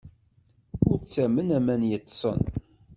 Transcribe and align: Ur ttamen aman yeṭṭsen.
Ur 0.89 0.97
ttamen 0.99 1.47
aman 1.57 1.81
yeṭṭsen. 1.89 2.39